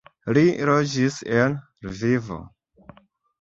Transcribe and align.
Li 0.35 0.43
loĝis 0.69 1.17
en 1.41 1.59
Lvivo. 1.91 2.41